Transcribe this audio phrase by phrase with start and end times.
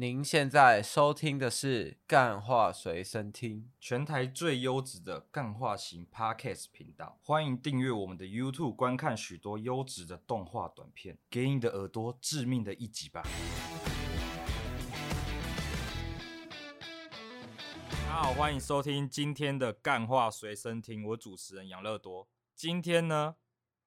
[0.00, 7.18] 您现在收听的是《干话随身听》，全台最优质的干话型 Podcast 频道。
[7.22, 13.22] 欢迎订阅我们的 YouTube，观看许多优质的动画短片，给你的耳朵致命的一击吧！
[17.90, 22.26] 大家好，欢迎收听今天的《干话随身听》，我主持人杨乐多。
[22.54, 23.36] 今天呢，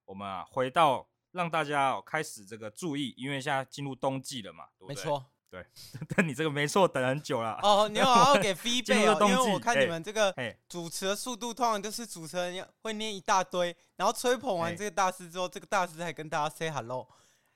[0.06, 4.96] 我们啊回到让大家开始这个注意，因为现在进入冬季了嘛，对不对？
[4.96, 5.33] 没错。
[5.54, 5.64] 对，
[6.10, 7.60] 但你这个没错，等很久了。
[7.62, 10.34] 哦，你好好给 feedback 哦，因为我看你们这个
[10.68, 17.08] 主持的速度，通常都是主持人会念一大堆，然后吹捧完这个大师之后，这个大师还跟大家 say hello。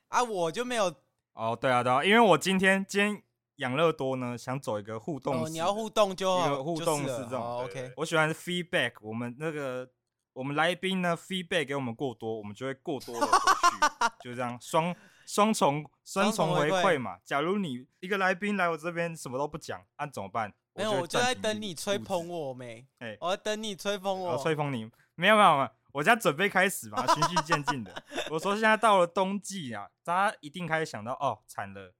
[0.10, 0.94] 啊，我就没有。
[1.34, 3.20] 哦，对啊，对啊，因为我今天今天
[3.56, 5.45] 养乐多呢，想走一个互动。
[5.45, 7.42] 哦，你要互动就好，一个互动是这种。
[7.42, 7.94] 哦，OK。
[7.98, 9.90] 我喜欢 feedback，我们那个
[10.34, 13.32] 我们来宾呢，feedback 给我们过多，我们就会过多的回
[13.72, 14.95] 去， 就这样双。
[15.27, 17.20] 双重双重回馈嘛？
[17.26, 20.53] 假如你一个来宾来我这边什么都不讲，那、啊、怎么办？
[20.73, 22.88] 没有，我就在等你吹捧我没？
[23.00, 24.89] 哎、欸，我在等你吹捧我，吹捧你。
[25.16, 28.03] 没有没有没有，我家准备开始嘛，循序渐进的。
[28.31, 31.94] 我说现在到了冬季啊，大家一定开始想到哦，惨了，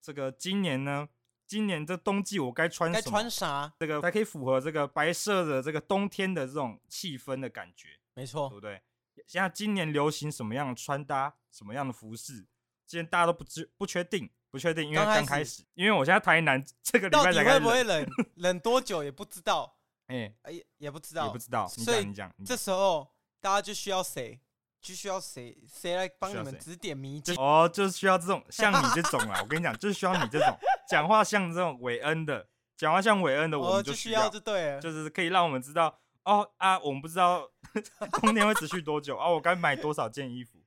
[0.00, 1.06] 这个今年呢，
[1.46, 3.02] 今年这冬季我该穿什么？
[3.02, 3.70] 该穿啥？
[3.78, 7.98] 这个才可以符合这个白色的这个冬天的这种气氛的感觉？
[8.14, 8.80] 没错，对不对？
[9.26, 11.34] 现在今年流行什么样的穿搭？
[11.50, 12.46] 什么样的服饰？
[12.92, 18.06] 今天大家都不知不确定，不确定，因为刚开始，因为我现在台南 这个礼拜才开始，到底会不会冷？
[18.34, 21.66] 冷多久也不知道， 哎哎、欸，也不知道，也不知道。
[21.66, 23.08] 所以你讲，这时候
[23.40, 24.38] 大家就需要谁？
[24.78, 25.56] 就需要谁？
[25.66, 27.34] 谁来帮你们指点迷津？
[27.36, 29.40] 哦，就是需要这种像你这种啊！
[29.40, 30.54] 我跟你讲，就是需要你这种
[30.86, 37.48] 讲话像这种韦恩的，讲话像韦恩的，我们就需要，就对，就是可以让我们知道哦啊，我们不知道
[38.20, 40.58] 冬天会持续多久啊，我该买多少件衣服，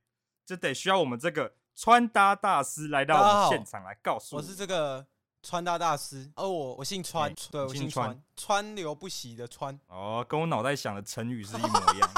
[0.44, 1.54] 就得需要我们这个。
[1.76, 5.06] 穿搭大师来到我们现场来告诉我，我是这个
[5.42, 9.78] 穿搭大师，而我我姓川，欸、对，我姓川，川流不息的川。
[9.88, 12.10] 哦，跟我脑袋想的成语是一模一样。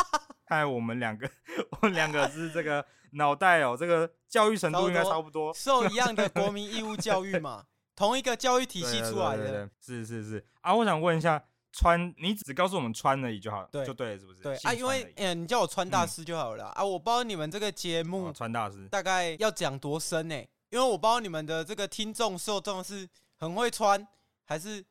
[0.47, 1.29] 看 来我们两个，
[1.73, 7.65] 我们两个是这个脑袋哦，这个教育程度应该差不多，受一样的国民义务教育嘛，
[7.97, 9.39] 同一个教育体系出来的。
[9.39, 11.43] 对对对对，是是是啊，我想问一下。
[11.79, 14.43] 穿，你只告诉我们穿而已就好了，对，就对了，是不是？
[14.43, 16.85] 对啊，因为嗯、欸，你叫我穿大师就好了、嗯、啊。
[16.85, 20.49] 我不知道你们这个节目穿大师大概要讲多深呢、欸？
[20.71, 24.05] 因为我不知道你们的这个听众受众是很会穿，
[24.45, 24.85] 还是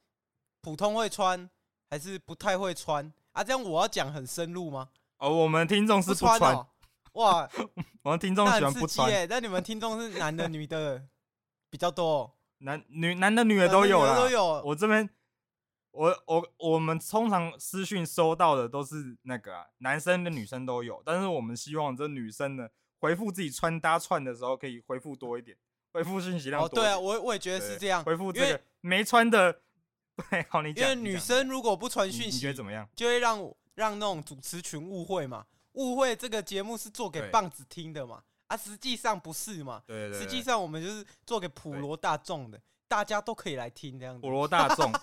[0.62, 1.50] 普通会穿，
[1.90, 3.44] 还是不太会穿啊？
[3.44, 4.88] 这样我要讲很深入吗？
[5.18, 6.40] 哦，我们听众是不穿，
[7.14, 7.50] 哇，
[8.04, 9.12] 我们听众喜欢不穿。
[9.12, 11.04] 耶，那你们听众是男的女的
[11.70, 12.32] 比较多、 喔？
[12.60, 14.62] 男女男的女的都有了，都有。
[14.64, 15.10] 我这边。
[15.92, 22.68] 我我我们通常私讯收到的都是那个、啊、男生跟女生都有，但是我们希望这女生呢
[23.00, 25.58] 回复自己穿搭串的时候可以回复多一点，
[25.94, 26.68] 回复信息量多。
[26.68, 28.04] 哦，对啊，我我也觉得是这样。
[28.04, 29.62] 回复这个没穿的，
[30.30, 30.84] 对，好你讲。
[30.84, 32.88] 因为女生如果不传讯息，你觉得怎么样？
[32.96, 33.40] 就会让
[33.74, 39.82] 让那种主持群误会嘛，误会这个节目是做给棒子听的嘛，啊，实际上不是嘛。
[39.88, 40.20] 对对，对。
[40.20, 44.22] 实际上我们就是做给普罗大众的，大家都可以来听这样子。
[44.22, 44.92] 普罗大众。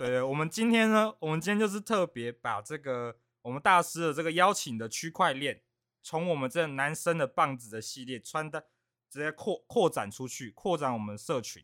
[0.00, 5.60] 对，对，我们今天呢，我们今天就是特别把这个我们大师的这个邀请的区块链，
[6.02, 8.62] 从我们这男生的棒子的系列穿搭，
[9.10, 11.62] 直接扩扩展出去，扩展我们社群，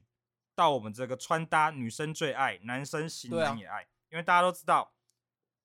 [0.54, 4.92] 到我们这个穿搭女生最爱，男生型男也爱，啊、因为大家都知道，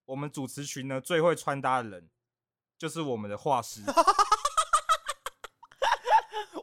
[0.05, 2.09] 我们主持群呢最会穿搭的人，
[2.77, 3.81] 就是我们的画师。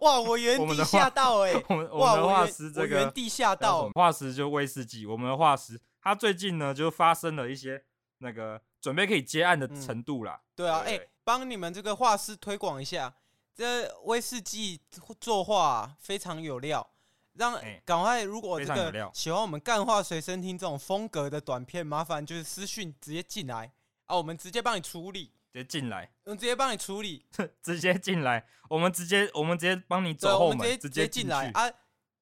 [0.01, 0.21] 哇！
[0.21, 1.65] 我原地吓到哎、欸！
[1.69, 5.05] 我们的画师这个原地吓到，画师就威士忌。
[5.05, 7.85] 我们的画师他最近呢就发生了一些
[8.19, 10.41] 那个准备可以接案的程度啦。
[10.43, 13.15] 嗯、对啊，哎，帮、欸、你们这个画师推广一下，
[13.55, 14.81] 这威士忌
[15.21, 16.89] 作画非常有料，
[17.35, 17.53] 让
[17.85, 23.71] 赶、欸、快如果这个喜欢我们干话随身听这种风格的短片，麻烦就是私讯直接进来
[24.07, 25.31] 啊，我们直接帮你处理。
[25.53, 27.27] 直接进来，我们直接帮你处理。
[27.63, 31.71] 直接进来，我们直接，我们直接帮你走后门，直接进来啊！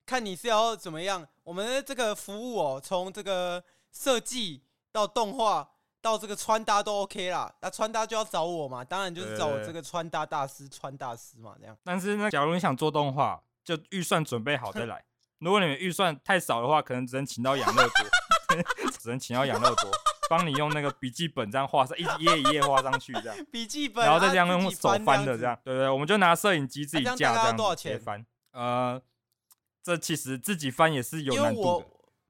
[0.04, 1.26] 看你是要怎么样？
[1.42, 3.62] 我们的这个服务哦，从这个
[3.96, 4.62] 设计
[4.92, 5.70] 到动画
[6.02, 7.54] 到这个穿搭都 OK 啦。
[7.60, 11.76] 那穿搭就要找我嘛，当然就是找我这个穿搭大师，穿大师嘛，这样。
[11.82, 15.04] 但是呢，假如你想做动画，就预算准备好再来。
[15.40, 19.90] 如果你们预算太少的话，可能只能请到养乐多， 只能请到养乐多。
[20.28, 23.46] 帮你用那个笔记本这样画上，一页一页画上去这样。
[23.52, 27.56] 笔记本，然后再这样用手翻的这样，对对，我们就拿摄影机自己架这样。
[27.56, 28.00] 多少钱？
[28.00, 28.26] 翻？
[28.50, 29.00] 呃，
[29.84, 31.86] 这其实自己翻也是有难度的，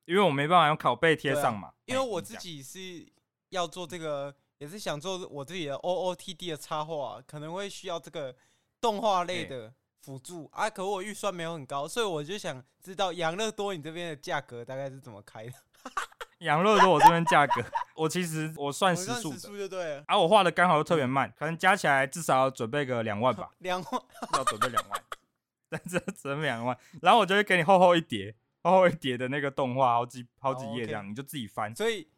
[0.06, 1.72] 因为我没办法用拷贝贴上嘛。
[1.84, 3.06] 因为我自己是
[3.50, 8.34] 要做这个，也是想做我自己的 OOTD 的插画，可能会需要这个
[8.80, 9.72] 动画类的
[10.02, 10.68] 辅助啊。
[10.70, 15.52] 可我预算没有很高，所以我就想知道养乐多你这边的价格大概是怎么开的？
[16.40, 17.64] 养乐多我这边价格，
[17.94, 20.04] 我其实我算时速的，就对了。
[20.06, 23.50] 啊，我画的刚好又特别慢，可能加起来至少要准备个两万吧。
[23.60, 24.02] 两万
[24.34, 25.02] 要准备两万，
[25.70, 28.34] 但是准备两万，然后我就会给你厚厚一叠，
[28.70, 31.08] 厚厚一叠的那个动画，好几好几页这样，oh, okay.
[31.10, 31.74] 你就自己翻。
[31.74, 32.08] 所以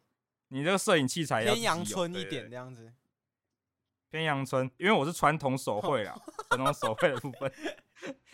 [0.49, 2.91] 你这个摄影器材要偏阳春一点这样子。
[4.09, 6.19] 偏阳春，因为我是传统手绘啦，
[6.49, 7.51] 传统手绘的部分。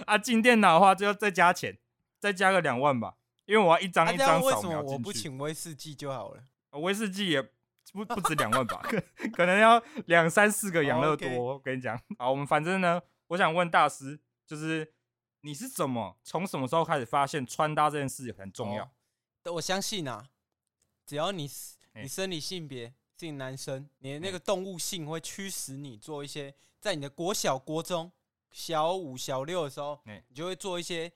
[0.06, 1.78] 啊，进电脑的话就要再加钱，
[2.18, 3.16] 再加个两万吧。
[3.46, 4.68] 因为我要一张一张扫描进去。
[4.68, 6.42] 为什么我不请威士忌就好了？
[6.80, 7.42] 威士忌也
[7.92, 9.04] 不不止两万吧，可
[9.36, 11.30] 可能要两三四个养乐多。
[11.30, 14.95] 我跟你讲，好，我们反正呢，我想问大师，就是
[15.46, 18.92] 你是怎么从什么时候开始发现穿搭这件事很重要？
[19.44, 20.28] 我相信啊，
[21.06, 21.48] 只要你
[21.94, 26.52] 你生理性别是男生，你的那个动物性会驱使你做一些，
[26.82, 28.12] 在你的国小、国中、
[28.50, 31.14] 小五、小六的时候，你就会做一些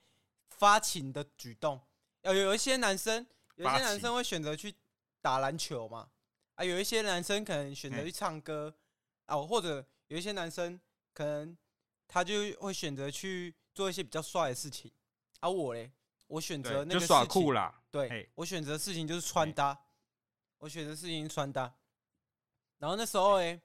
[0.50, 1.80] 发情的举动。
[2.22, 4.72] 有有一些男生，有一些男生会选择去
[5.20, 6.08] 打篮球嘛，
[6.54, 8.72] 啊，有一些男生可能选择去唱歌，
[9.26, 10.80] 啊，或者有一些男生
[11.12, 11.58] 可能
[12.06, 14.92] 他就会选择去做一些比较帅的事情，
[15.38, 15.90] 啊，我嘞，
[16.26, 19.86] 我选择那个就耍酷啦，对，我选择的事情就是穿搭，
[20.58, 21.74] 我选择事情穿搭，
[22.76, 23.58] 然后那时候哎，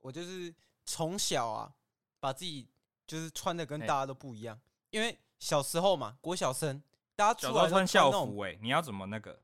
[0.00, 1.74] 我就是从小啊，
[2.20, 2.68] 把自己
[3.06, 6.82] 就是穿的跟大家都不一样，因为小时候嘛，国小生。
[7.14, 9.42] 大家出来穿校服哎，你要怎么那个？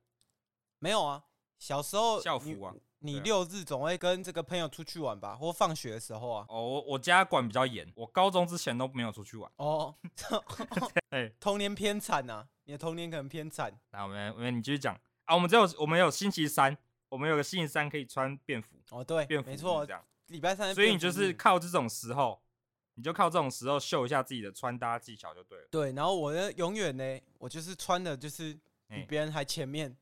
[0.80, 1.24] 没有啊，
[1.58, 6.46] 小时候校服啊，你六日总会跟这个朋友出去玩吧，或放学的时候啊。
[6.48, 9.50] 哦，我我家管比较严，我高中之前都没有出去玩。
[9.56, 9.94] 哦，
[11.10, 13.72] 哎，童年偏惨呐，你的童年可能偏惨。
[13.90, 16.76] 那我们我们你继续讲啊，我们只有我们有星期三，
[17.08, 18.76] 我们有个星期三可以穿便服。
[18.90, 20.74] 哦，对，便服没错，这样礼拜三。
[20.74, 22.40] 所以你就是靠这种时候。
[22.94, 25.68] 你就靠这种时候秀一下自己的穿搭技巧就对了。
[25.70, 28.52] 对，然后我呢，永远呢，我就是穿的，就是
[28.88, 29.96] 比别人还前面。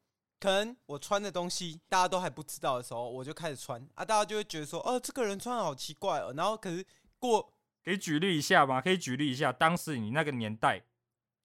[0.47, 6.33] 可能我穿的东西大家都还不知道的时候，我就开始穿啊，大家就会觉得说，哦，这个人穿的好奇怪哦。
[6.37, 6.87] 然后可是
[7.19, 7.53] 过，
[7.85, 8.81] 可以举例一下吗？
[8.81, 10.81] 可以举例一下，当时你那个年代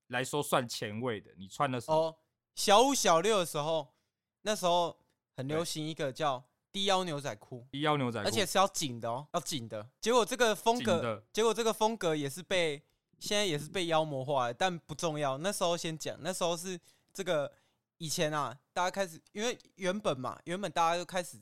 [0.09, 2.15] 来说算前卫的，你穿的时候，哦，
[2.53, 3.87] 小五小六的时候，
[4.43, 4.95] 那时候
[5.35, 6.43] 很流行一个叫。
[6.71, 9.89] 低腰牛仔裤，低腰牛仔裤，而且是要紧的哦，要紧的。
[9.99, 12.81] 结果这个风格，结果这个风格也是被
[13.19, 15.37] 现在也是被妖魔化，但不重要。
[15.39, 16.79] 那时候先讲，那时候是
[17.11, 17.51] 这个
[18.01, 21.39] 以前啊，大家开始因为原本嘛，原本大家就开始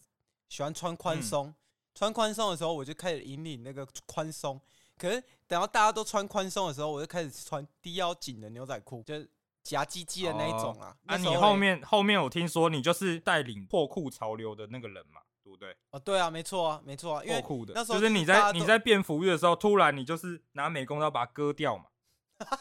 [0.49, 1.55] 喜欢穿宽松，嗯、
[1.95, 4.59] 穿宽松的时候，我就开始引领那个宽松。
[4.97, 9.31] 可是等到大家都穿宽松的时候，我就开始穿低腰紧的牛仔裤，就是
[9.63, 10.93] 夹鸡鸡的那一种啊。
[11.03, 15.21] 那、哦啊、你后面后面我听说你就是带领破裤潮流的那个人嘛？
[15.41, 15.73] 对不对？
[15.91, 17.41] 哦，对啊，没错啊，没错啊，因为
[17.73, 21.85] 那时候就是你在你在变服的时候，突然你就是拿美工刀把它割掉嘛，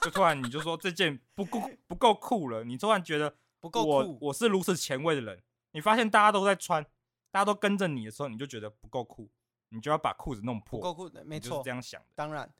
[0.02, 6.82] 就突然你就说这件不够不够酷了，你突然觉得不够酷，我是如此前卫的人，你发现大家都在穿，
[7.30, 9.30] 大家都跟着你的时候，你就觉得不够酷，
[9.70, 12.06] 你就要把裤子弄破，不够酷，没错，是这样想的。
[12.14, 12.52] 当然，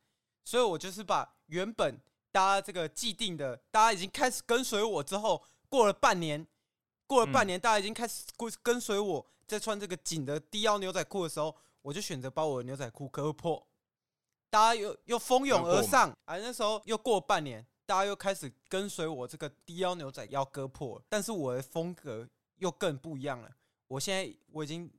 [0.45, 2.01] 所以我就是把原本
[2.31, 6.47] 大家这个既定的，大家已经开始跟随我之后，过了半年，
[7.07, 9.27] 过了半年，大家已经开始跟跟随我。
[9.47, 13.67] 在穿这个紧的低腰牛仔裤的时候，我就选择把我的牛仔裤割破，
[14.51, 16.11] 大家又又蜂拥而上。
[16.27, 22.29] 啊，那时候又过半年，大家又开始跟随我这个低腰牛仔要割破，但是我的风格
[22.59, 23.49] 又更不一样了。
[23.87, 24.91] 我现在我已经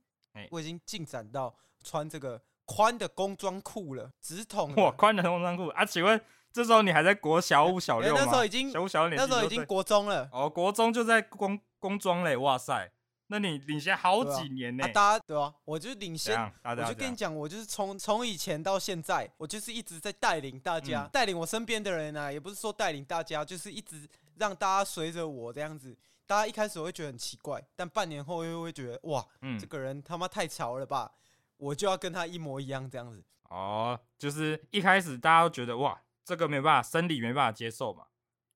[0.50, 1.54] 我已经进展到
[1.84, 5.84] 穿这个宽的工装裤了，直筒哇，宽的工装裤啊？
[5.84, 6.20] 请问
[6.52, 8.22] 这时候你还在国小五小六吗？
[8.24, 10.28] 那时候已经小五小六，那时候已经国中了。
[10.32, 12.90] 哦，国中就在工工装嘞，哇塞！
[13.32, 14.82] 那你领先好几年呢？
[14.82, 14.92] 欸啊？
[14.92, 15.54] 大家对吧？
[15.64, 25.96] 我就领先，我就跟你讲，我就是从从以前到现在，我就是一直在带领大家，带、嗯、领我身边的人啊，也不是说带领大家，就是一直让大家随着我这样子。
[26.26, 31.12] 大家一开始会觉得很奇怪，但半年后又会觉得哇，嗯、这个人他妈太潮了吧！
[31.56, 33.22] 我就要跟他一模一样这样子。
[33.48, 38.06] 哦，就是一开始大家都觉得哇，这个没办法，生理没办法接受嘛。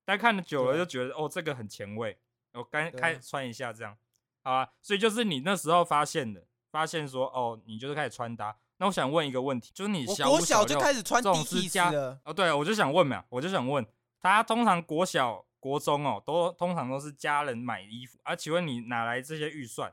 [0.04, 2.18] 但看的久了就觉得哦，这个很前卫，
[2.52, 3.96] 我刚开穿一下这样。
[4.44, 8.56] 好啊，所以就是你那时候发现的，发现说哦，你就是开始穿搭。
[8.76, 11.90] 那我想问一个问题，就是你小五小就开始穿这种是加
[12.24, 13.84] 哦，对，我就想问嘛，我就想问，
[14.20, 19.92] 大家通常国小、国中哦，都通常都是家人买衣服啊，请问你哪来这些预算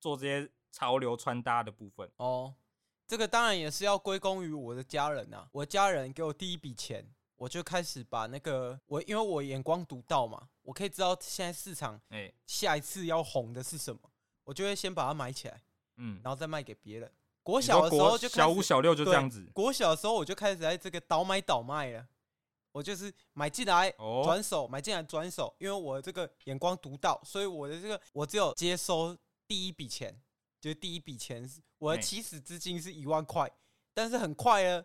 [0.00, 2.10] 做这些潮流穿搭的部分？
[2.16, 2.54] 哦，
[3.06, 7.14] 这个当然也是要归功于我的家人呐，我家人给我第一笔钱。
[7.36, 14.00] 我就开始把那个我，因为我眼光独到嘛，我可以知道现在市场，哎，下一次要红的是什么，
[14.42, 15.62] 我就会先把它买起来，
[15.98, 17.12] 嗯，然后再卖给别人。
[17.42, 22.08] 国小的时候就小五小六就这样子，国小的时候我就开始在这个倒买倒卖了，
[22.72, 23.90] 我就是买进来
[24.24, 29.16] 转手，买进来转手，因为我这个眼光独到，所以我的这个我只有接收
[29.46, 30.18] 第一笔钱，
[30.58, 33.50] 就是第一笔钱，我的起始资金是一万块，
[33.92, 34.84] 但是很快呢，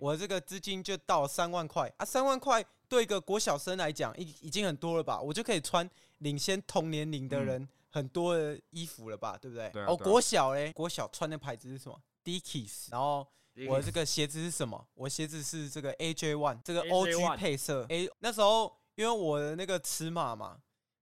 [0.00, 1.92] 我这个资金就到三万块。
[1.98, 9.70] 啊，三万块对一个国小生来讲已已经很多了吧，我就可以穿领先同年龄的人很多的衣服了吧，对不对？
[9.70, 13.26] 对啊对啊、哦，国小嘞，国小穿的牌子是什么？Dickies，然后。
[13.68, 14.88] 我这个鞋子是什么？
[14.94, 17.84] 我鞋子是这个 AJ One，这个 OG 配色。
[17.90, 20.56] A 那时候因为我的那个尺码嘛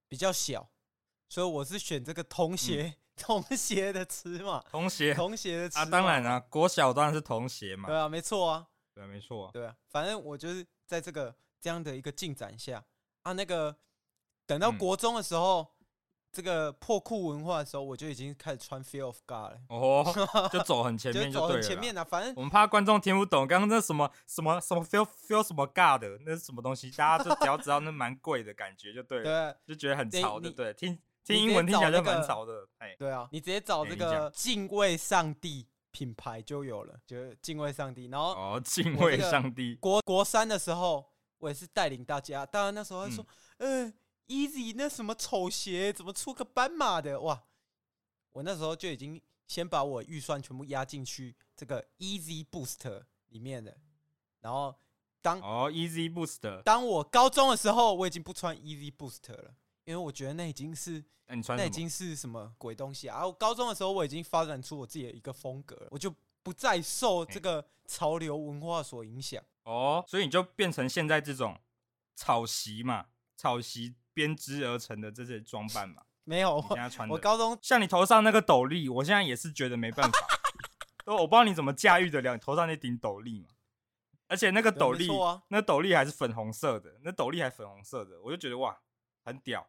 [0.09, 0.69] 比较小，
[1.29, 4.61] 所以我是选这个童鞋， 童鞋的尺码。
[4.69, 5.83] 童鞋，童鞋的尺码。
[5.83, 7.89] 啊，当然啊，国小当然是童鞋嘛。
[7.89, 8.67] 对啊，没错啊。
[8.93, 9.51] 对啊，没错啊。
[9.53, 12.85] 对啊，反正我就是在这个这样的一个进展下
[13.23, 13.77] 啊，那个
[14.47, 15.67] 等到国中的时候。
[16.33, 19.59] 这个破裤文化的时候，我就已经开始穿 Fear of God 了。
[19.69, 20.07] 哦，
[20.53, 22.05] 就走很前面就，就走很前面了。
[22.05, 26.89] 反正我们怕观众听不懂，刚刚那什么什么什么 Feel Feel 什么 God 的，那是什么东西？
[26.97, 29.53] 大家就只要知道那蛮贵的感觉就对了。
[29.53, 30.49] 对，就觉得很潮的。
[30.53, 32.69] 对，听听英文听起来就蛮潮的。
[32.79, 38.07] 哎，对啊，你直接找这个敬畏上帝品牌就有了，就敬畏上帝。
[38.07, 39.75] 然后哦，敬畏上帝。
[39.81, 41.05] 国国三的时候，
[41.41, 42.47] 我也是带领大家。
[42.47, 43.27] 当然那时候还说，
[43.59, 43.87] 嗯。
[43.87, 43.93] 呃
[44.31, 47.43] Easy 那什么丑鞋怎么出个斑马的哇？
[48.31, 53.77] 我那时候就已经先把我预算全部压进去这个 Easy Boost 里面的，
[54.39, 54.73] 然后
[55.21, 61.05] 当哦 Easy Boost，当我高中的时候我已经不穿 Easy Boost 了，因为我觉得那已经是
[61.49, 63.27] 那已经是什么鬼东西啊！
[63.27, 71.59] 我高中的时候我已经发展出我自己的一个风格，我就不再受这个潮流文化所影响哦，所以你就变成现在这种
[72.15, 73.97] 草席嘛，草席。
[74.13, 76.63] 编织而成的这些装扮嘛， 没有。
[77.09, 80.19] 我高中像你头上那个斗笠，我现在也是觉得没办法。
[81.07, 83.47] 都我不知道你怎么驾驭得了你头上那顶斗笠嘛？
[84.27, 88.77] 而且那个斗笠，啊、那斗笠还是粉红色的，那斗笠还粉红色的，我就觉得哇，
[89.25, 89.67] 很屌，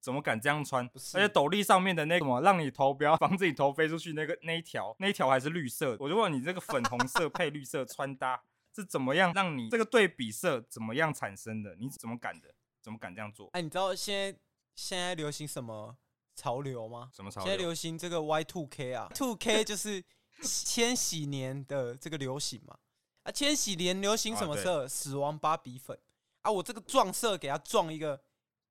[0.00, 0.90] 怎么敢这样穿？
[1.14, 5.98] 而且斗笠上面的那个什么，让你头不要 防止你头飞出去那个那一条，那一条还是绿色的。
[6.00, 8.42] 我就问你，这个粉红色配绿色穿搭
[8.74, 11.74] 是怎么样让你这个对比色怎么样产生的？
[11.76, 12.54] 你怎么敢的？
[12.80, 13.48] 怎么敢这样做？
[13.52, 14.38] 哎，你知道现在
[14.74, 15.96] 现在流行什么
[16.34, 17.10] 潮流吗？
[17.14, 17.48] 什么潮流？
[17.48, 20.02] 现在流行这个 Y two K 啊，two K 就是
[20.42, 22.76] 千禧年的这个流行嘛。
[23.22, 24.84] 啊，千禧年流行什么色？
[24.84, 25.96] 啊、死亡芭比粉
[26.40, 26.50] 啊！
[26.50, 28.20] 我这个撞色给它撞一个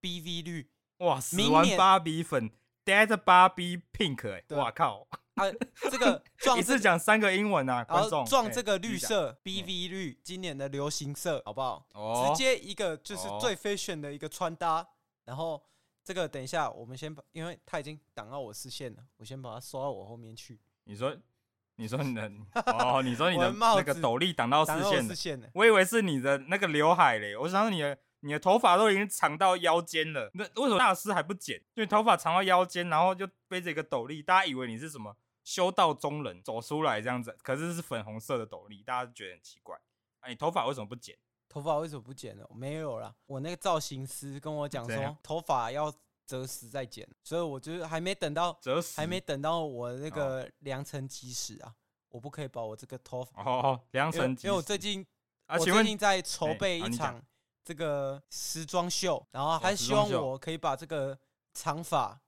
[0.01, 1.22] BV 绿，哇！
[1.22, 2.51] 死亡芭比粉
[2.84, 5.08] ，Dead Barbie Pink，哎、欸，哇靠！
[5.35, 5.45] 啊，
[5.89, 11.85] 这个撞一次讲三个英文啊，观众撞这个绿色 BV 绿，今年的流行色，好不好？
[11.93, 14.85] 哦，直接一个就是最 fashion 的一个穿搭。
[15.25, 15.61] 然后
[16.03, 20.59] 这个等一下，我们先把，因为它已经挡到我视线了，我先把它收到我后面去。
[20.83, 21.15] 你说，
[21.75, 22.31] 你说你的
[22.65, 27.97] 哦，你说你的那个斗笠挡到视线了，我以为是你的那个刘海嘞，我想说你的。
[28.23, 31.57] 你的头发都已经长到腰间了，那为什么大师还不剪？
[31.73, 39.75] 因为头发长到腰间，然后就背着一个斗笠，大家以为你是什么修道中人走出来这样子，可是是粉红色的斗笠，大家就觉得很奇怪。
[40.19, 41.17] 哎，你头发为什么不剪？
[41.49, 42.45] 头发为什么不剪呢？
[42.53, 45.91] 没有啦，我那个造型师跟我讲说，头发要
[46.27, 51.73] 择时再剪，所以我就是还没等到择时，还没等到我那个良辰吉时啊，
[52.09, 55.03] 我不可以把我这个头发哦，良辰因为我最近
[55.47, 57.19] 啊，我最近在筹备一场。
[57.63, 61.18] 这个时装秀，然后还希望我可以把这个
[61.53, 62.20] 长发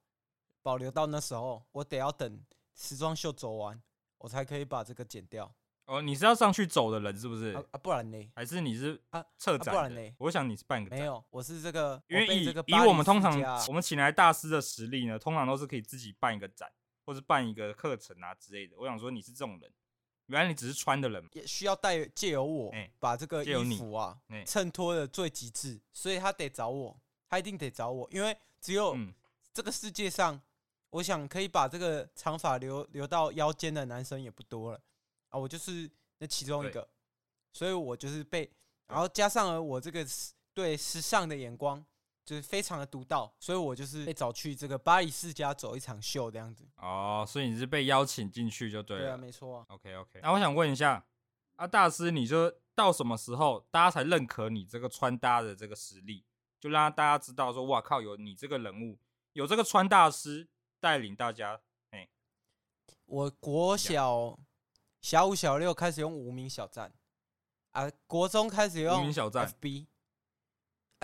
[0.61, 1.63] 保留到那时候。
[1.71, 2.39] 我得要等
[2.75, 3.81] 时装秀走完，
[4.19, 5.53] 我才可以把这个剪掉。
[5.85, 7.51] 哦，你是要上去走的人是不是？
[7.71, 8.31] 啊，不然呢？
[8.35, 9.73] 还是你是啊策展？
[9.73, 10.15] 不然呢？
[10.19, 10.89] 我想你是半个。
[10.89, 12.01] 没有，我是这个。
[12.07, 13.37] 因为以以我们通常
[13.67, 16.71] 我们请来大师的实力呢，通常都是可以自己办一个展，
[17.05, 18.77] 或是办一个课程啊之类的。
[18.77, 19.71] 我想说你是这种人。
[20.27, 28.97] 原来你只是穿的人，也需要带借由我把这个衣服啊衬托的最极致，所以他得找我，他一定得找我，因为只有
[29.53, 30.41] 这个世界上，
[30.89, 34.81] 我想可以把这个长发留留到腰间的男生也不多了
[35.29, 36.87] 啊，我就是那其中一个，
[37.51, 38.49] 所以我就是被，
[38.87, 40.05] 然后加上了我这个
[40.53, 41.85] 对时尚的眼光。
[42.25, 46.65] 就是非常的独到，所以我就是被找去这个巴黎世家走一场秀这样子。
[46.77, 49.03] 哦，所以你是被邀请进去就对了。
[49.03, 49.65] 对啊，没错啊。
[49.67, 51.05] OK OK，那我想问一下，
[51.57, 56.23] 啊大师，你就到什么时候大家才认可你这个穿搭的这个实力？
[56.59, 58.97] 就让大家知道说，哇靠，有你这个人物，
[59.33, 60.47] 有这个穿大师
[60.79, 61.59] 带领大家。
[61.89, 62.07] 哎，
[63.03, 64.39] 我国小
[65.01, 66.93] 小五小六开始用无名小站，
[67.71, 69.87] 啊，国中开始用无名小站 FB。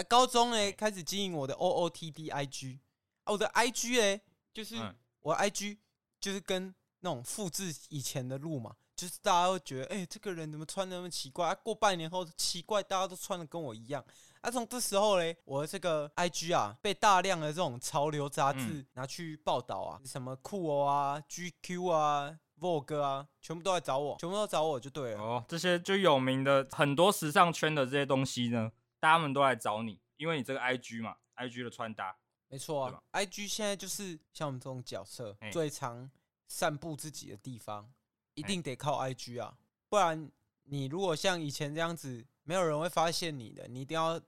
[0.04, 2.80] 高中诶，开始经营我的 OOTD IG，
[3.24, 4.22] 啊，我的 IG 诶，
[4.54, 4.76] 就是
[5.22, 5.78] 我 IG
[6.20, 11.48] 就是跟那种复制以前的路嘛，就是大家会觉得，哎、欸，这个人怎么穿的那么奇怪？
[11.48, 14.04] 啊、过半年后奇怪，大家都穿的跟我一样。
[14.42, 25.22] 啊，从这时候嘞，我的这个 IG 啊，被大量的这种潮流杂志拿去报道啊，嗯、什么酷哦啊、GQ 啊、Vogue 啊，全部都来找我，全部都找我就对了。
[25.22, 32.18] 哦，这些就有名的很多时尚圈的这些东西呢，大家们都来找你，因为你这个 IG 嘛，IG 的穿搭。
[32.48, 36.10] 没错啊，IG 现在就是像我们这种角色最常
[36.48, 37.92] 散布自己的地方，
[38.34, 40.32] 一定得靠 IG 啊，不然
[40.64, 42.26] 你如果像以前这样子。
[42.44, 44.20] 没有人会发现你的，你一定要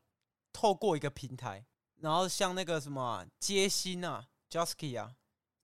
[0.53, 1.65] 透过一个平台，
[2.01, 5.15] 然后像那个什么街心啊、Josky 啊，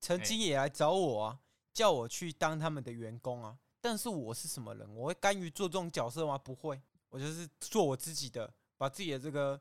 [0.01, 1.39] 曾经也来找我啊，
[1.71, 3.59] 叫我去当他们的员工啊。
[3.79, 4.91] 但是我是什么人？
[4.95, 6.35] 我会甘于做这种角色吗？
[6.35, 9.59] 不会，我就是做我自己的，把自己的这个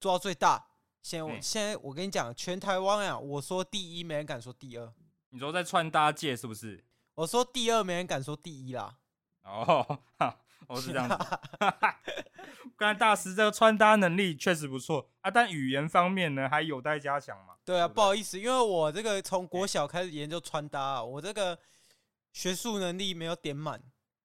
[0.00, 0.66] 做到最大。
[1.02, 4.92] 现在我现在我跟你讲，全台湾啊，我说第一，没人敢说第二。
[5.30, 6.84] 你说在穿搭界是不是？
[7.14, 8.98] 我说第二，没人敢说第一啦。
[9.44, 10.00] 哦。
[10.68, 11.16] 哦，是这样子。
[12.76, 17.54] 刚才大师这个穿搭能力确实不错啊，但语言方面呢，还有待加强嘛。
[17.64, 21.56] 对啊，不好意思，因为我这个从国小开始研究穿搭，啊，我这个
[22.32, 23.80] 学术能力没有点满，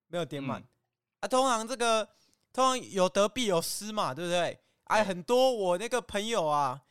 [0.08, 0.68] 没有点满，嗯、
[1.20, 1.28] 啊。
[1.28, 2.10] 通常这个
[2.54, 4.60] 通常有得必有失嘛，对不对？
[4.86, 6.82] 哎，很多我那个朋友啊，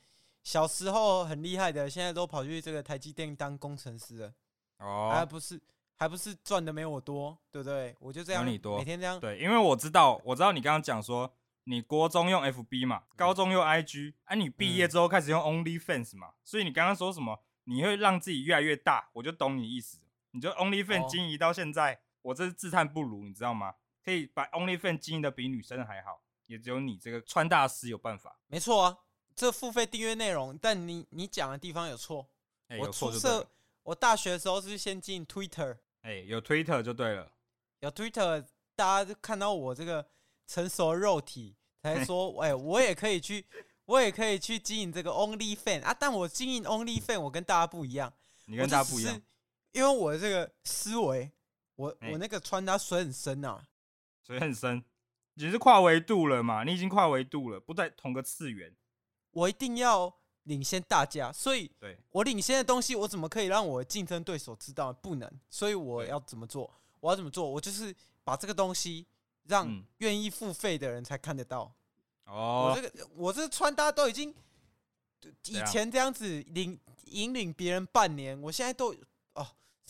[0.42, 4.34] 小时候很厉害的，现在都跑去这个台积电当工程师了。
[4.78, 5.60] 哦，还不是。
[5.96, 7.94] 还不是赚的没我多，对不对？
[8.00, 9.20] 我就这样，每天这样。
[9.20, 11.30] 对，因为我知道，我知道你刚刚讲说，
[11.64, 17.42] 你国中用 FB 嘛，高中用 IG，哎、啊，你毕业之后开始用 OnlyFans 嘛，所以你刚刚说什么？
[17.64, 19.98] 你会让自己越来越大，我就懂你意思。
[20.30, 23.74] 你就 OnlyFans 经营到现在，我真是自叹不如，你知道吗？
[24.04, 28.38] 可以把 OnlyFans 经营的比女生还好，也只有你这个穿大师有办法。
[28.46, 28.98] 没错啊，
[29.34, 32.28] 这付费订阅内容，但你你讲的地方有错。
[32.68, 33.44] 欸、我出社，
[33.82, 35.78] 我大学的时候是先进 Twitter。
[36.02, 37.32] 哎、欸，有 Twitter 就对了，
[37.80, 40.08] 有 Twitter，大家就看到我这个
[40.46, 43.44] 成熟的肉体，才说，哎、欸，我也可以去，
[43.86, 45.92] 我也可以去经营这个 OnlyFans 啊。
[45.98, 48.12] 但我经营 OnlyFans，我跟大家不一样，
[48.46, 49.20] 你跟大家不一样，
[49.72, 51.30] 因为我这个思维，
[51.74, 53.66] 我、欸、我那个穿搭水很深啊，
[54.30, 54.84] 水很深，
[55.34, 56.62] 你是跨维度了嘛？
[56.62, 58.72] 你已经跨维度了，不在同个次元，
[59.32, 60.14] 我一定要。
[60.44, 61.70] 领先大家，所以
[62.10, 64.90] 我领先的东西，我怎么可以让我的竞争对手知道？
[64.90, 66.68] 不能，所以我要怎么做？
[66.98, 67.48] 我要怎么做？
[67.48, 69.06] 我就是把这个东西
[69.44, 71.72] 让愿意付费的人才看得到。
[72.24, 74.34] 哦，我这个我这个穿搭都已经
[75.44, 78.94] 以前这样子领引领别人半年，我现在都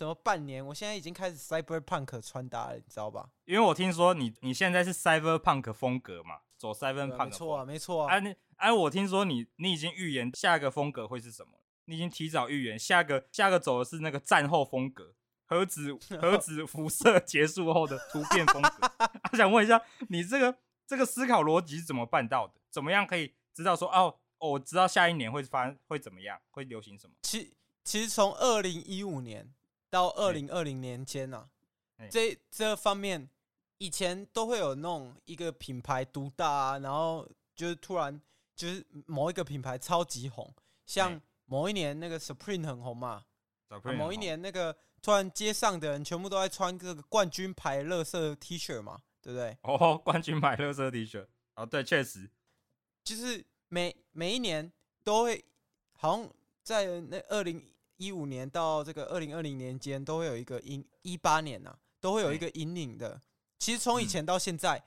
[0.00, 0.64] 哦什么半年？
[0.64, 3.28] 我现在已经开始 cyberpunk 穿搭了，你知道吧？
[3.44, 8.16] 因为我听说你你现在是 cyberpunk 风格嘛，走 cyberpunk 没错啊，没错啊。
[8.16, 8.22] 啊
[8.56, 11.52] 哎，我听说你你已经预言下一个风格会是什么？
[11.84, 18.90] 你已经提早预言下个下个走的是那个战后风格，核子核子辐射结束后的突变风格。
[19.32, 22.54] 我 想问一下，你这个这个思考逻辑是怎么办到的？
[22.70, 27.14] 怎么样可以知道说哦，哦，我知道下一年会发会怎么样，会流行什么？
[27.22, 29.50] 其其实从二零一五年
[29.90, 31.50] 到二零二零年间呢、
[31.98, 33.28] 啊，这这方面
[33.76, 38.18] 以前都会有那种一个品牌独大啊，然后就是突然。
[38.56, 43.24] 就是某一个品牌超级红，像某一年那个 Supreme 很红嘛，
[43.68, 49.56] 啊、某一年那个突然街上的人全部都在穿这个冠军牌乐色 T 恤嘛，对不对？
[49.62, 52.28] 哦， 冠军牌乐色 T 恤，哦，对，确实，
[53.02, 54.70] 就是每每一年
[55.02, 55.42] 都会，
[55.92, 56.30] 好像
[56.62, 57.66] 在那二零
[58.00, 63.20] 一五年到这个二零二零年间，都会有一个引一八年呐、啊，都会有一个引领的。
[63.58, 64.76] 其实从以前到现在。
[64.78, 64.82] 嗯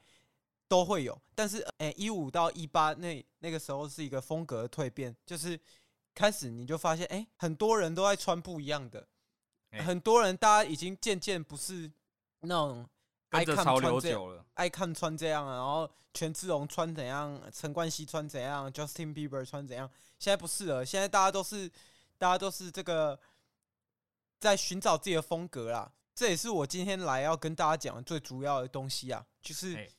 [0.65, 5.59] 都会有，但是诶，一五到一八那那个时候是一个风格的蜕变，就是
[6.15, 9.05] 开始你就发现，哎，很多人都在穿不一样的，
[9.85, 11.91] 很多人大家已经渐渐不是
[12.39, 12.89] 那种
[13.29, 21.69] 爱看穿这样，爱看穿这样啊，然后权志龙穿怎样，陈冠希穿怎样，Justin Bieber 穿怎样，现在不是了，现在大家都是
[22.17, 23.19] 大家都是这个
[24.39, 29.89] 在寻找自己的风格啦，这也是我今天来要跟大家讲的最主要的东西啊，就是。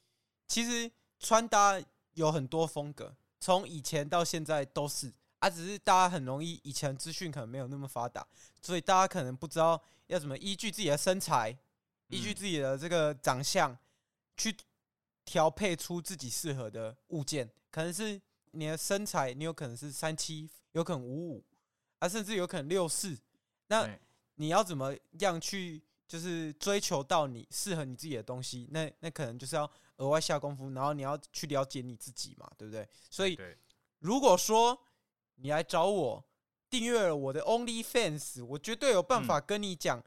[0.46, 8.24] 其实穿搭有很多风格，从以前到现在都是啊，只是大家很容易以前资讯可能没有那么发达，
[8.60, 11.50] 所以大家可能不知道要怎么依据自己的身材，
[12.08, 13.76] 依据自己的这个长相
[14.36, 14.54] 去
[15.24, 17.50] 调配出自己适合的物件。
[17.70, 18.20] 可能是
[18.52, 21.44] 你的身材，你有可能是三七，有可能五五，
[22.04, 23.16] 啊，甚至有可能六四。
[23.68, 23.88] 那
[24.36, 28.68] 你要怎么样去就是追求到你适合你自己的东西？
[28.70, 29.70] 那那可能就是要。
[29.98, 32.84] 额外下功夫，然后你要去了解你自己嘛，对不对？
[33.08, 33.38] 所以，
[34.00, 34.76] 如果说
[35.36, 36.24] 你来找我
[36.68, 40.02] 订阅了我的 OnlyFans，我绝对有办法跟你讲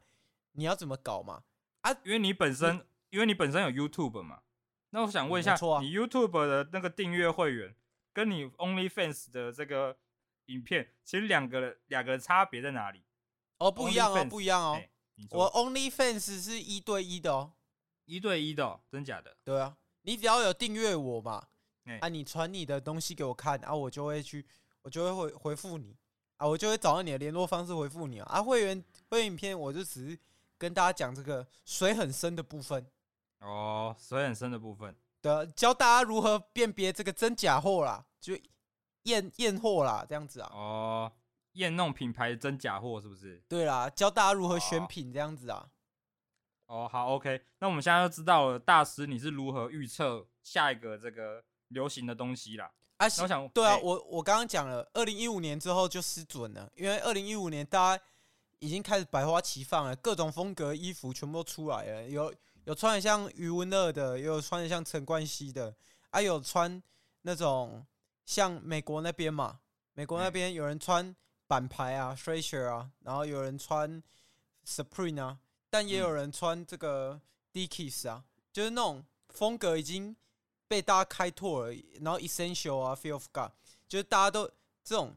[0.52, 1.42] 你要怎么搞嘛。
[1.80, 4.42] 啊，因为你本身，因为你本身有 YouTube 嘛。
[4.90, 7.74] 那我想问一下，你 YouTube 的那个订阅会员，
[8.12, 9.96] 跟你 OnlyFans 的这个
[10.48, 13.02] 影片，其实两个两个差别在哪里？
[13.58, 14.74] 哦，不一样哦，不一样哦。
[14.74, 14.90] 欸、
[15.30, 17.52] 我 OnlyFans 是一对一的哦，
[18.04, 19.36] 一对一的、哦，真假的？
[19.42, 21.48] 对啊，你只要有订阅我嘛，
[21.86, 24.46] 欸、啊，你传你的东西给我看，啊，我就会去，
[24.82, 25.96] 我就会回回复你，
[26.36, 28.26] 啊，我就会找到你的联络方式回复你啊。
[28.30, 30.18] 啊，会员会员影片，我就只是
[30.56, 32.86] 跟大家讲这个水很深的部分。
[33.40, 38.34] 哦，水很深的部分，对，教大家如何辨别这个真假货啦，就
[39.08, 40.50] 验验货啦，这样子啊。
[40.52, 41.12] 哦，
[41.52, 43.42] 验那种品牌真假货是不是？
[43.48, 45.68] 对啦，教大家如何选品这样子啊。
[46.66, 52.70] 哦，哦，好，OK，那我们现在就知道了，大师你是如何预测下一个这个流行的东西啦。
[52.98, 58.02] 啊，我想，对啊，欸、我我刚刚讲了，二零一五年之后就失准了，因为二零一五年大家
[58.58, 62.32] 已经开始百花齐放了，各种风格衣服全部都出来了，有。
[62.64, 65.74] 有穿的像余文乐的，也有穿的像陈冠希的，
[66.10, 66.82] 啊，有穿
[67.22, 67.82] 那种
[68.28, 69.58] 像美国那边嘛，
[69.94, 74.02] 美国那边有人穿板牌啊，Thrasher 啊，然后有人穿
[74.66, 75.38] Supreme 啊，
[75.70, 77.18] 但也有人穿这个
[77.54, 80.14] Dickies 啊，就是那种风格已经
[80.68, 83.50] 被大家开拓了，然后 Essential 啊，Fear of God，
[83.88, 84.44] 就是大家都
[84.84, 85.16] 这种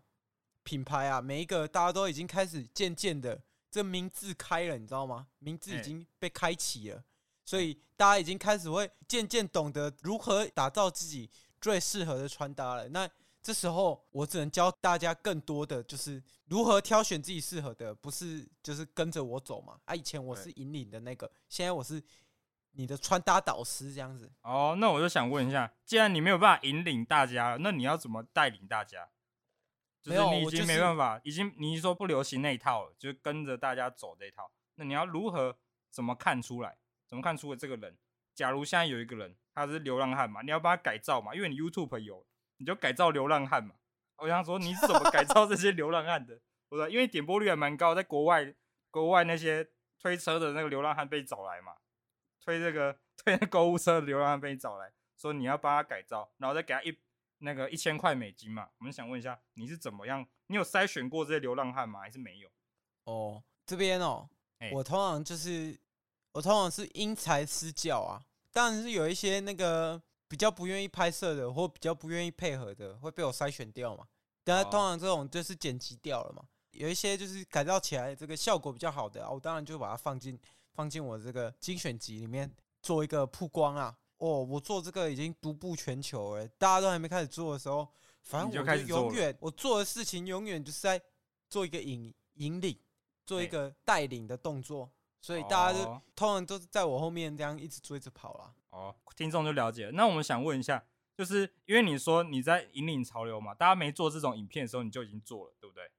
[0.63, 5.28] 品牌啊，每一个大家都已经开始渐渐的这名字开了，你知道吗？
[5.39, 7.04] 名字已经被开启了。
[7.43, 11.30] 所以大家已经开始会渐渐懂得如何打造自己
[11.62, 12.89] 最适合的穿搭了。
[12.89, 13.10] 那
[13.41, 19.80] 这时候我只能教大家更多的，就是如何挑选自己适合的，不是就是跟着我走嘛。
[19.86, 22.04] 啊，以前我是引领的那个，现在我是
[22.71, 24.32] 你的穿搭导师这样子。
[24.41, 29.08] 哦，那我就想问一下，既然你没有办法引领大家，那你要怎么带领大家？
[30.02, 34.52] 就是你已经没办法，已经你说不流行那一套了，就跟着大家走这一套。
[34.76, 35.56] 那你要如何
[35.91, 36.78] 怎么看出来？
[37.08, 37.97] 怎么看出了这个人？
[38.34, 42.26] 假如现在有一个人，他是流浪汉嘛，你要帮他改造嘛，因为你 YouTube 有，
[42.58, 43.76] 你就改造流浪汉嘛。
[44.17, 46.39] 我想说，你是怎么改造这些流浪汉的？
[46.70, 48.54] 不是，因为点播率还蛮高，在国外，
[48.89, 49.67] 国外那些
[50.00, 51.74] 推车的那个流浪汉被找来嘛，
[52.39, 56.98] 推这个推那购物车的流浪汉被找来，说你要帮他改造，然后再给他一
[57.39, 58.70] 那个一千块美金嘛。
[58.78, 60.26] 我们想问一下，你是怎么样？
[60.48, 62.00] 你有筛选过这些流浪汉吗？
[62.00, 62.50] 还是没有？
[63.06, 65.80] 哦，这边哦，欸、我通常就是。
[66.34, 74.06] 我通常是因材施教啊，当然是有一些那个比较不愿意拍摄的，或比较不愿意配合的，会被我筛选掉嘛。
[74.44, 76.44] 但通常这种就是剪辑掉了嘛。
[76.72, 80.39] 有一些就是改造起来这个效果比较好的，我当然就把它放进
[80.74, 82.50] 放进我这个精选集里面
[82.82, 83.98] 做一个曝光啊。
[84.17, 87.88] 哦，我做这个已经独步全球了，大家都还没开始做的时候，
[88.22, 91.02] 反正我就永远我做的事情永远就是在
[91.50, 92.78] 做一个引引领，
[93.26, 94.89] 做一个带领的动作。
[95.21, 98.53] 所以大家就通常都是在我后面这样一直追着跑啦。
[98.71, 99.91] 哦，听众就了解了。
[99.91, 100.84] 那我们想问一下，
[101.15, 105.91] 就是因为你说你在引领潮流嘛，大家没做这种影片的时候，你就已经做了，对不对？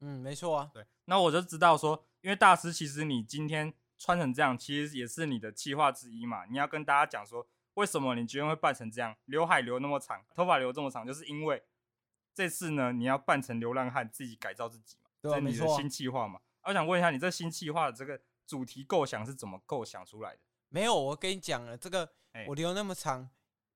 [0.00, 0.70] 嗯，没错啊。
[0.74, 6.44] 对，那我就知道说，因为大师其实你今天穿成这样，其实也是你的计划之一嘛。
[6.44, 11.62] 你要跟大家讲说，为什么你今天会扮成这样，刘海留那么长，头发留这么长，就是因为
[12.34, 16.40] 这次呢，你要扮成流浪汉，自己改造自己嘛，对啊，这是你的新计划嘛。
[16.64, 18.20] 我想问一下，你这新计划的这个。
[18.48, 20.38] 主题构想是怎么构想出来的？
[20.70, 22.10] 没有，我跟你讲了，这个
[22.46, 23.28] 我留那么长，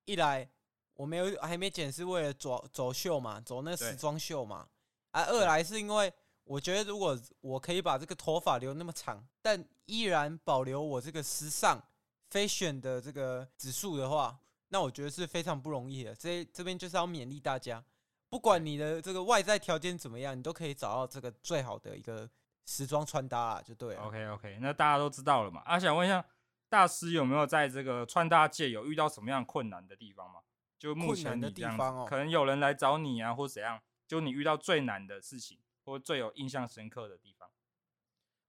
[0.06, 0.48] 一来
[0.94, 4.66] 我没有还没剪，是为了走走秀嘛，走那时装秀嘛。
[5.10, 6.10] 啊，二来是因为
[6.44, 11.82] 我觉得如果我可以把这个头发留那么长，但依然保留我这个时尚
[12.30, 16.14] fashion 的这个指数的话，那我觉得是非常不容易的。
[16.14, 17.84] 这这边就是要勉励大家，
[18.30, 22.30] 不管你的这个外在条件怎么样，你都可以找到这个最好的一个。
[22.64, 24.02] 时装穿搭啊，就对了。
[24.02, 25.60] OK OK，那大家都知道了嘛？
[25.64, 26.24] 啊，想问一下
[26.68, 30.40] 大师有没有在这个穿搭界有遇到什么样困难的地方吗？
[30.78, 33.80] 就目前的地方哦，可能有人来找你啊，或怎样？
[34.06, 37.48] 就你遇到最难的事情，或最有印象深刻的地方？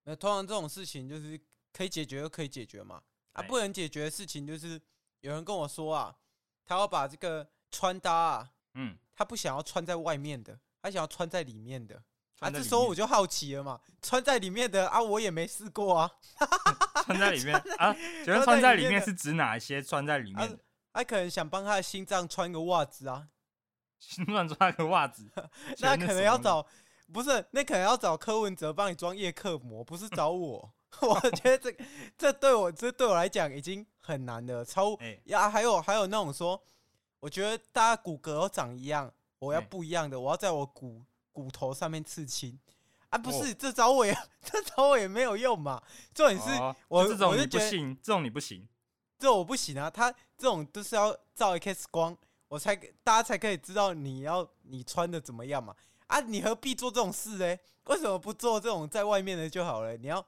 [0.03, 1.39] 那通常这种事情就是
[1.71, 3.03] 可以解决就可以解决嘛。
[3.33, 4.81] 啊，不能解决的事情就是
[5.21, 6.15] 有人跟我说啊，
[6.65, 12.03] 他要把这个穿搭啊，嗯，他不想要穿在外面的，他想要穿在里面的。
[12.43, 16.11] 啊，这时候我就好奇了嘛，穿在里面的啊，我也没试过啊。
[17.05, 17.93] 穿在里面啊，
[18.25, 20.59] 觉得穿在里面是指哪一些穿在里面的？
[20.93, 23.27] 他、啊、可能想帮他的心脏穿个袜子啊，
[23.99, 25.29] 心脏穿个袜子，
[25.79, 26.65] 那可能要找，
[27.11, 30.73] 不是，那可能要找柯文哲帮你装叶克膜，不是找我。
[31.01, 31.75] 我觉得这
[32.17, 34.91] 这对我这对我来讲已经很难了，超
[35.25, 36.63] 呀、欸，还有还有那种说，
[37.19, 41.03] 我觉得大家骨骼都长一样，我要不一样的，我要在我骨。
[41.33, 42.57] 骨头上面刺青
[43.09, 45.83] 啊，不是，这招我也 这招我也没有用嘛。
[46.13, 46.49] 重点是
[46.87, 48.67] 我这种你不行，这种你不行，
[49.19, 49.89] 这我不行啊。
[49.89, 52.17] 他这种都是要照 X 光，
[52.47, 55.75] 我才大家才可以知道你要你穿的怎么样嘛。
[56.07, 57.57] 啊，你何必做这种事呢？
[57.85, 59.97] 为什么不做这种在外面的就好了？
[59.97, 60.25] 你要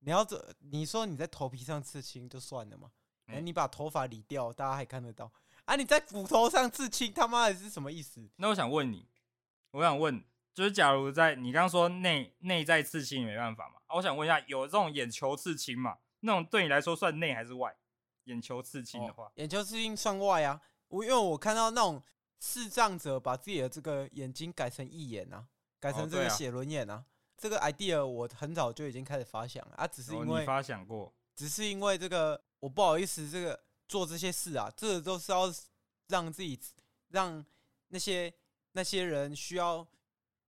[0.00, 2.90] 你要这，你说你在头皮上刺青就算了嘛。
[3.26, 5.30] 哎，你把头发理掉，大家还看得到。
[5.64, 5.74] 啊！
[5.74, 8.24] 你在骨头上刺青，他妈的是什么意思？
[8.36, 9.04] 那我想问你，
[9.72, 10.24] 我想问，
[10.54, 13.74] 就是假如在你刚刚说内内在刺青也没办法嘛？
[13.86, 15.98] 啊，我想问一下，有这种眼球刺青嘛？
[16.20, 17.76] 那种对你来说算内还是外？
[18.24, 20.60] 眼球刺青的话，哦，眼球刺青算外啊。
[20.88, 22.02] 我因为我看到那种
[22.40, 25.46] 视障者把自己的这个眼睛改成义眼啊，
[25.78, 27.04] 改成这个写轮眼啊，哦，啊
[27.36, 33.60] 这个 idea 我很早就已经开始发想了啊，只是因为，发想过，只是因为这个我不好意思这个。
[33.88, 35.44] 做这些事啊，这个都是要
[36.08, 36.58] 让自己
[37.10, 37.46] 让
[37.86, 38.34] 那些
[38.76, 39.84] 那些人需要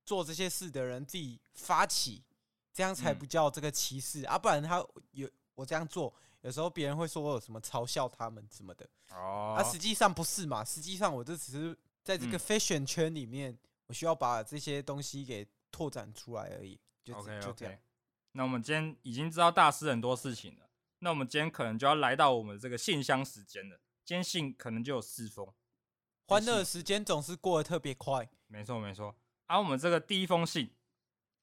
[0.05, 2.23] 做这些事的人自己发起，
[2.75, 4.39] 这样才不叫这个歧视、嗯、啊！
[4.39, 6.13] 不然他有我这样做，
[6.43, 9.57] 有时候别人会说我有什么嘲笑他们什么的哦。
[9.59, 10.63] 啊，实际上不是嘛？
[10.63, 16.79] 实际上我这只是在这个 fashion 圈里面，我需要把这些东西给拓展出来而已。
[17.03, 17.75] 就 OK，就这样。
[18.33, 20.69] 那我们今天已经知道大师很多事情了。
[20.99, 23.81] 那我们今天可能就要来到我们这个信箱时间了。
[24.05, 25.51] 今天信可能就有四封，
[26.29, 28.29] 欢乐的时间总是过得特别快。
[28.49, 29.17] 没错没错。
[29.47, 30.75] 而我们这个第一封信，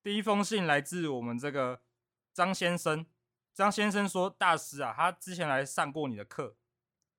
[0.04, 1.82] 第一封信来自我们这个
[2.32, 3.04] 张先生。
[3.52, 6.56] 张先生说：“大师啊，他之前来上过你的课。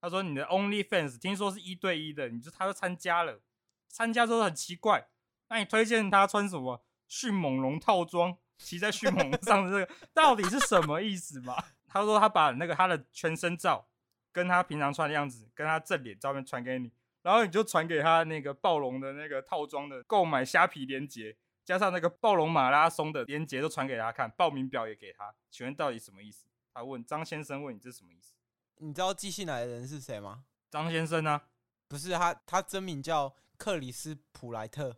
[0.00, 3.42] 他说你的 OnlyFans 听说是一对一的，你就他就参加了。
[3.88, 5.08] 参加之后很奇怪，
[5.48, 11.56] 那你推荐他穿什么迅猛龙套装，骑在迅猛龙上的这个到底是什么意思嘛？”
[11.88, 13.88] 他说他把那个他的全身照，
[14.30, 16.92] 跟他平常穿的样子，跟他正脸照片传给你，
[17.26, 25.34] 然后你就传给他那个暴龙的那个套装的购买虾皮链接，加上那个暴龙马拉松的链接都传给他看，报名表也给他。
[25.50, 26.46] 请问到底什么意思？
[26.72, 28.32] 他问张先生问你这是什么意思？
[28.76, 30.44] 你知道寄信来的人是谁吗？
[30.70, 31.48] 张先生啊，
[31.88, 34.96] 不是他，他真名叫克里斯普莱特。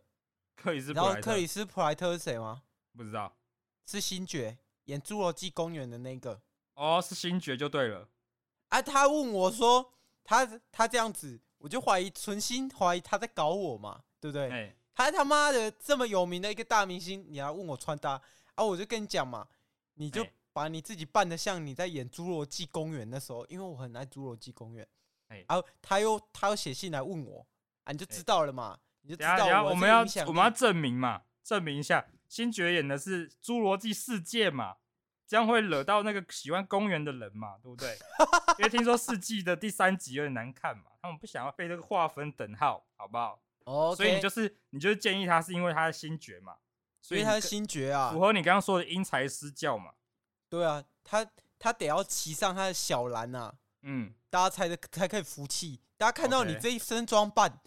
[0.55, 2.61] 克里斯，然后克里斯普莱特是谁吗？
[2.95, 3.35] 不知道，
[3.87, 6.43] 是星爵演《侏罗纪公园》的那个。
[6.75, 8.07] 哦，是星爵就对了。
[8.67, 14.49] 啊，他问我说，他他这样子，我就怀疑，存心怀疑他在搞我嘛，对不对？
[14.49, 18.21] 欸、他他妈的这么有名的一个大明星，你还问我穿搭
[18.55, 18.63] 啊？
[18.63, 19.47] 我就跟你讲嘛，
[19.95, 24.85] 你就把你自己扮的像你在演《侏罗纪公园》的时候，因为我很爱《侏罗纪公园》。
[25.27, 27.45] 哎，啊，他又他又写信来问我，
[27.83, 34.77] 啊，你就知道了嘛，欸、你就知道我，我们要我们要证明嘛，证明一下，星爵演的是《侏罗纪世界》嘛。
[35.29, 37.95] 这样会惹到那个喜欢公园的人嘛， 对不对？
[38.57, 43.39] 因为听说四季的第三集有点难看嘛，他们不想要被这个划分等号，好不好？
[43.65, 46.55] 哦，所以你就是你就是建议他是因为他的星爵嘛，
[46.99, 49.91] 所以他的星爵啊，符合你刚刚说的因材施教嘛。
[50.49, 51.23] 对啊，他
[51.59, 55.79] 他得要骑上他的小蓝啊，嗯，大家才的才可以服气。
[55.95, 57.61] 大家看到你这一身装扮，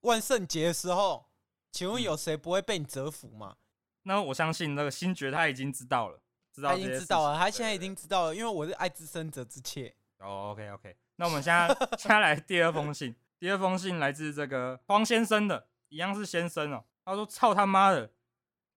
[0.00, 1.26] 万圣节的时候，
[1.70, 3.56] 请问有谁不会被你折服吗？
[4.04, 6.22] 那我相信那个星爵他已经知道了。
[6.62, 9.94] 他已经知道了，他现在已经知道了，因为我是爱之深责之切。
[10.18, 16.84] 哦，OK OK，那我们现在现在来第二封信，第二封信来自这个黄先生的，一样是先生哦。
[17.04, 18.10] 他说：“操他妈的，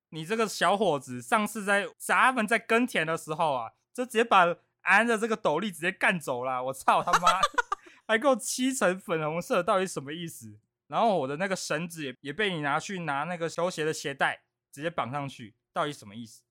[0.10, 6.62] 你这个小伙子，上次在咱们在耕田的时候啊，就直接把安的这个斗笠直接干走了。
[6.66, 7.40] 我操他妈，
[8.06, 10.60] 还给我漆成粉红色，到底什么意思？
[10.88, 16.42] 然后我的那个绳子也也被你拿去拿那个球鞋的鞋带直接绑上去，到底什么意思？”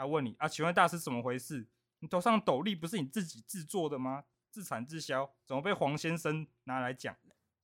[0.00, 1.68] 他问你啊，请问大师怎么回事？
[1.98, 4.24] 你头上的斗笠不是你自己制作的吗？
[4.50, 7.14] 自产自销，怎么被黄先生拿来讲？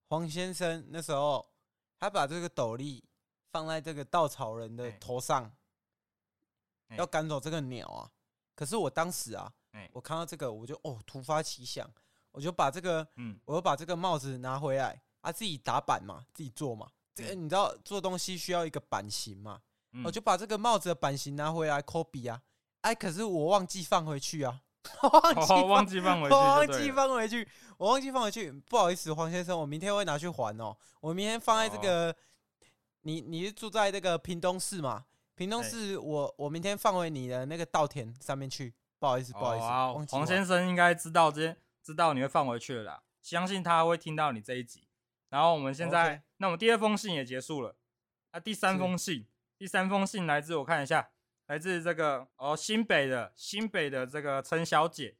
[0.08, 1.54] 黄先生那时候
[1.98, 3.02] 他把这个斗笠
[3.50, 5.50] 放在这个稻草人的头上，
[6.88, 8.12] 欸、要赶走这个鸟啊。
[8.54, 11.90] 可是我当时啊，欸、我看到这个，我就哦突发奇想，
[12.32, 16.92] 我就把这个，嗯，我就把这个帽子拿回来啊，自己打版嘛，自己做嘛。
[17.14, 19.62] 这个你知道做东西需要一个版型嘛？
[20.04, 22.40] 我就把这个帽子的版型拿回来，copy 啊，
[22.82, 24.60] 哎，可是我忘记放回去啊，
[25.02, 30.76] 忘记放，忘记放回去，忘记放回去，我忘记放回去，不好意思，黄先生，我明天会拿去还哦。
[31.00, 32.14] 我明天放在这个，
[33.02, 35.04] 你你是住在这个屏东市嘛？
[35.34, 40.14] 屏东市，我我明天放回你的那个稻田上面去，不好意思，不好意思。
[40.14, 44.86] 黄先生应该知道这些，知道你会放回去了啦，相信他会听到你这一集。
[45.28, 47.76] 然后我们现在，那我们第二封信也结束了，
[48.32, 49.26] 那第三封信。
[49.58, 51.10] 第三封信来自我看一下，
[51.46, 55.16] 来自这个哦新北的新北的这个陈小姐，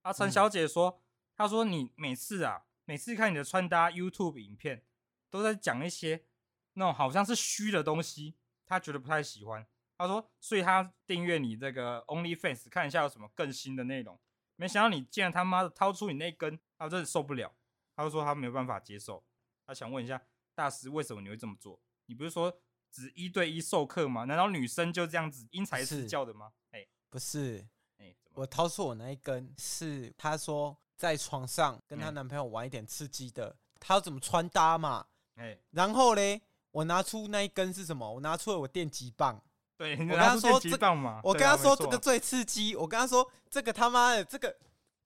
[0.00, 1.00] 啊陈小姐说，嗯、
[1.36, 4.82] 她说你每次啊每次看你的穿搭 YouTube 影片，
[5.28, 6.24] 都在讲一些
[6.72, 9.66] 那种好像是虚的东西，她觉得不太喜欢。
[9.98, 14.18] 她说，所以她订阅你这个 OnlyFans 看一下有什么更新的内容。
[14.56, 17.54] 没想到你竟然他妈的掏出你那根，她真的受不了。
[17.94, 19.22] 她就说她没有办法接受，
[19.66, 20.22] 她想问一下
[20.54, 21.78] 大师，为什么你会这么做？
[22.06, 22.58] 你不是说
[22.90, 24.24] 只一对一授课吗？
[24.24, 26.52] 难道女生就这样子因材施教的吗？
[26.72, 27.66] 哎，不是，
[27.98, 35.06] 哎，我掏出我那一根是她说在床上跟她男朋友玩一点刺激的，她要怎么穿搭嘛？
[35.34, 38.10] 哎，然后嘞，我拿出那一根是什么？
[38.14, 39.42] 我拿出了我电击棒。
[39.78, 40.70] 对，我跟他说这，
[41.22, 42.74] 我跟他说这个最刺激。
[42.74, 44.56] 我跟他说这个他妈的这个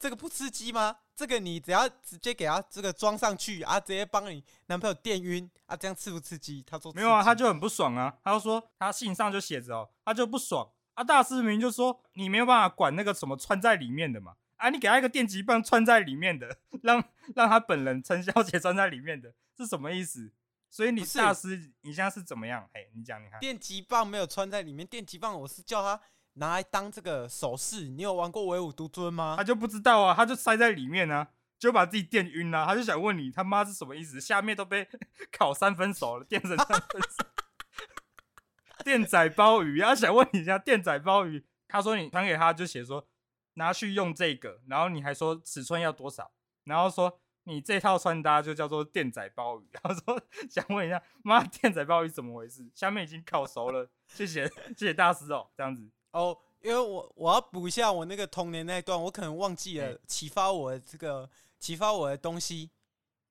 [0.01, 0.97] 这个不吃鸡吗？
[1.15, 6.65] 这个你只要直接给他这个装上去啊，直接帮你男朋友电晕啊，这样刺不刺激？
[6.67, 8.17] 他说没有啊，他就很不爽啊。
[8.25, 11.05] 他就说他信上就写着哦，他就不爽啊。
[11.05, 17.05] 大师明就说你没有办法管那个什么穿在里面的嘛啊，你给他一个电击棒穿在里面的， 让
[17.37, 20.33] 让他本人陈小姐穿在里面的，是什么意思？
[20.71, 22.67] 所以你大师，你现在是怎么样？
[22.73, 26.01] 哎，你讲，你看，电击棒没有穿在里面，电击棒我是叫他
[26.41, 27.85] 拿来当这个首饰。
[27.85, 29.35] 你有玩过唯舞独尊吗？
[29.37, 32.67] 他就不知道啊，他就塞在里面啊，就把自己电晕了。
[32.67, 34.21] 他就想问你他妈是什么意思？
[34.21, 34.89] 下面都被
[35.31, 37.25] 烤三分熟了，电成三分熟。
[38.83, 41.45] 电仔鲍鱼，他想问你一下电仔鲍鱼。
[41.69, 43.07] 他说你传给他就写说
[43.55, 46.33] 拿去用这个，然后你还说尺寸要多少，
[46.65, 47.21] 然后说。
[47.45, 52.71] 你这套穿搭就叫做电仔鲍鱼，然后说想问一下，妈，电仔鲍鱼怎么回事？
[52.75, 62.71] 下面已经烤熟了，谢谢谢谢大师哦，这样子哦，因为我我要补一下我那个童年那一段，我可能忘记了启发我的这个启发我的东西，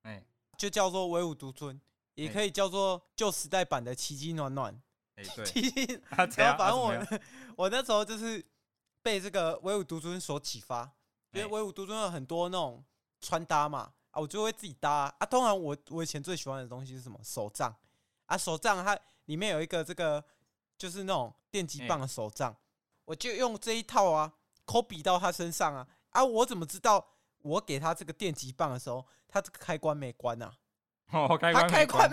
[0.03, 0.23] 哎，
[0.57, 1.79] 就叫做唯舞独尊，
[2.15, 4.81] 也可以叫做旧时代版的奇迹暖暖，
[5.15, 7.19] 哎， 对，奇迹， 然后反正我
[7.55, 8.43] 我那时候就是
[9.01, 10.91] 被这个唯舞独尊所启发，
[11.33, 12.83] 因为唯舞独尊有很多那种
[13.21, 13.93] 穿搭嘛。
[14.11, 15.15] 啊，我就会自己搭啊。
[15.19, 17.19] 啊通常我我以前最喜欢的东西是什么？
[17.23, 17.71] 手杖。
[18.25, 20.23] 啊，手杖它里面有一个这个，
[20.79, 22.55] 就是那种电击棒的手杖，
[23.09, 24.31] 我就用这一套啊，
[24.65, 25.87] 抠比到他身上啊。
[26.11, 27.03] 啊，我怎么知道
[27.41, 30.53] 我给他这个电击棒的时候，他这个开关没关啊？
[31.11, 32.09] 哦，开关没关，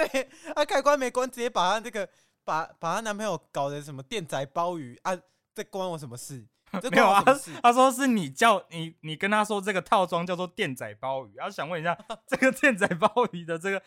[0.54, 2.08] 他开关没关，直接把他这个
[2.44, 5.14] 把把他男朋友搞得什么电仔鲍鱼啊？
[5.54, 6.46] 这关我什么事？
[6.90, 7.22] 没有啊，
[7.62, 13.82] 他说是你叫你，你跟他说这个套装叫做电仔鲍鱼，他想问一下 这个电仔鲍鱼的这个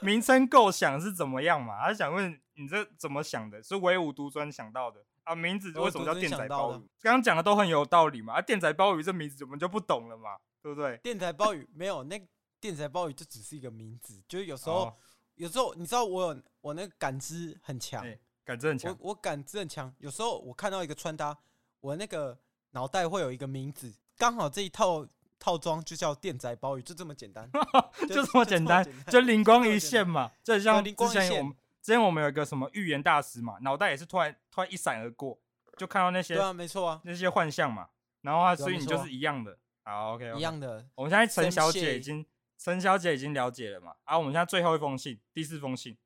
[0.00, 1.86] 名称构想是怎么样嘛？
[1.86, 3.62] 他想问你这怎么想的？
[3.62, 5.34] 是唯吾独尊想到的啊？
[5.34, 6.88] 名字为什么叫电仔鲍鱼？
[7.00, 8.34] 刚刚讲的都很有道理嘛？
[8.34, 10.36] 啊，电仔鲍鱼这名字我们就不懂了嘛？
[10.62, 10.96] 对不对？
[10.98, 12.20] 电仔鲍鱼没有，那
[12.60, 14.94] 电仔鲍鱼就只是一个名字，就是有时候、哦、
[15.34, 21.36] 有时候你知道我有我那个感知很强、欸，感知很强，我我感知很强，有时候我看到一个穿搭，
[21.80, 22.38] 我那个。
[22.74, 25.06] 脑袋会有一个名字，刚好这一套
[25.38, 27.48] 套装就叫电仔鲍鱼，就这么简单，
[28.08, 30.28] 就这么简单，就灵光 一现嘛。
[30.42, 35.38] 就像之前我们之前我们有一个什么预言大师嘛，脑袋也是突然突然一闪而过，
[35.76, 37.90] 就看到那些对啊，没错啊，那些幻象嘛。
[38.22, 39.58] 然后啊，所以你就是一样的。
[39.82, 40.88] 好，OK，一样的。
[40.94, 42.24] 我们现在陈小姐已经
[42.56, 43.94] 陈小姐已经了解了嘛。
[44.04, 45.98] 啊，我们现在最后一封信，第四封信。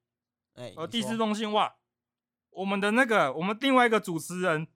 [0.54, 1.76] 哎，呃，第四封信哇，
[2.50, 4.66] 我们的那个我们另外一个主持人。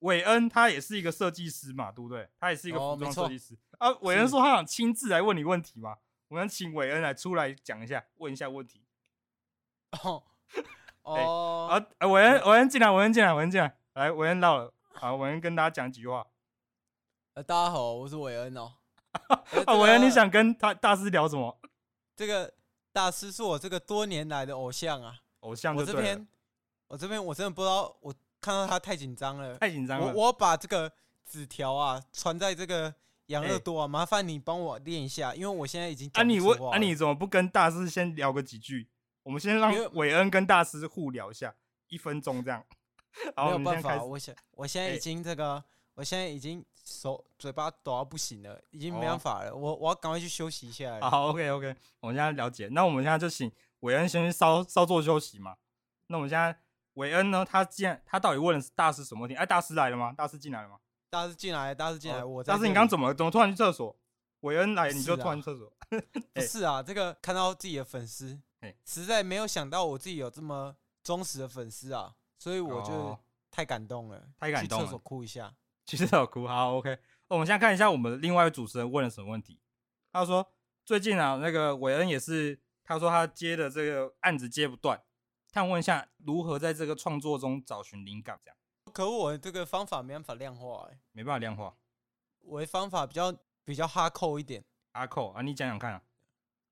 [0.00, 2.28] 韦恩他也是一个设计师嘛，对不对？
[2.38, 3.98] 他也是一个服装设计师、哦、啊。
[4.02, 5.96] 韦恩说他想亲自来问你问题嘛，
[6.28, 8.82] 我们请韦恩来出来讲一下，问一下问题。
[10.02, 10.22] 哦
[11.02, 16.26] 哦，啊，韦恩韦恩进来，韦恩进来，韦恩进来，来，韦恩到了，好，韦恩跟大家讲几句话。
[17.34, 18.72] 呃，大家好，我是韦恩哦。
[19.66, 21.58] 啊，韦恩，你想跟他大师聊什么？
[22.16, 22.52] 这个
[22.92, 25.74] 大师是我这个多年来的偶像啊，偶像。
[25.74, 26.26] 我这边，
[26.88, 28.14] 我这边，我真的不知道我。
[28.40, 30.08] 看到他太紧张了，太紧张了。
[30.08, 30.92] 我我把这个
[31.24, 32.94] 纸条啊传在这个
[33.28, 36.10] 养乐多啊，麻烦你帮我练一下，因为我现在已经。
[36.12, 38.86] 啊你问啊你怎么不跟大师先聊个几句？
[39.24, 41.52] 我们先让韦恩跟大师互聊一下，
[41.88, 42.64] 一分钟这样。
[43.36, 49.52] 没有办法，我现我现在已经这个，我现在已经手嘴巴抖到不行了，已经没办法了。
[49.52, 51.00] 我我要赶快去休息一下。
[51.00, 52.68] 好，OK OK，我们现在了解。
[52.68, 55.56] 那我们现在就请韦恩先去稍稍作休息嘛。
[56.06, 56.56] 那我们现在。
[56.94, 57.44] 韦恩呢？
[57.44, 59.34] 他既然他到底问的是大师什么问题？
[59.34, 60.14] 哎，大师来了吗？
[60.16, 60.78] 大师进来了吗？
[61.10, 62.20] 大师进来，大师进来。
[62.20, 63.96] 哦、我大师，你刚刚怎么怎么突然去厕所？
[64.42, 65.72] 韦恩来，你就突然去厕所？
[66.32, 68.40] 不是啊，这个看到自己的粉丝，
[68.84, 73.18] 实在没有想到我自己有这么忠实的粉丝啊，所以我就
[73.50, 74.84] 太感动了，太感动了。
[74.84, 75.54] 去厕所哭一下，
[75.86, 76.46] 去厕所哭。
[76.46, 76.98] 好，OK。
[77.28, 79.60] 我们现在看一下我们另外一个主持人问了什么问题。
[80.12, 80.46] 他说
[80.84, 85.02] 最近啊，那个韦恩也是，他说他接的这个案子接不断。
[85.52, 88.38] 想问一下，如何在这个创作中找寻灵感？
[88.44, 88.56] 这样，
[88.92, 91.76] 可我这个方法没办法量化，哎，没办法量化。
[92.40, 93.34] 我的方法比较
[93.64, 96.02] 比较哈扣一点，哈扣啊，你讲讲看啊。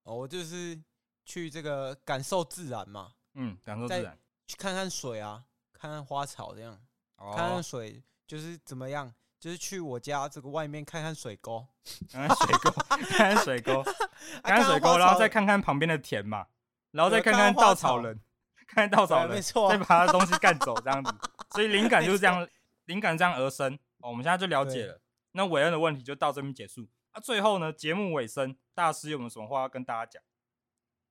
[0.03, 0.77] 哦，我就是
[1.25, 6.79] 去这个感受自然嘛，嗯，感受自然，去看看水啊，看看花草这样，
[7.17, 11.67] 哦、看看水就是怎么样，就是去我家这个外面看看水沟，
[12.11, 13.83] 看看水沟，看看水沟，
[14.43, 16.47] 看看水沟，然后再看看旁边的田嘛，
[16.93, 18.21] 然后再看看稻草人，
[18.67, 21.13] 看看稻草人，没错，再把他的东西干走这样子，
[21.51, 22.47] 所以灵感就是这样，
[22.87, 23.79] 灵感这样而生。
[23.99, 25.01] 哦，我们现在就了解了。
[25.31, 26.89] 那韦恩的问题就到这边结束。
[27.15, 30.23] 那、啊、最后呢，节目尾声，大师有没有什么话要跟大家讲？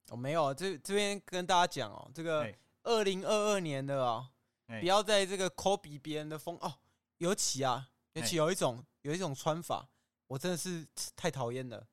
[0.09, 4.29] 我、哦、没有，这这边跟大家讲哦，这个二零二二年的啊、
[4.67, 6.73] 哦，不要在这个 copy 别人的风哦。
[7.17, 9.87] 尤其啊，尤其有一种有一种穿法，
[10.27, 11.87] 我真的是太讨厌了。